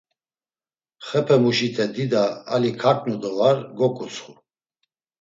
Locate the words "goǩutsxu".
3.77-4.31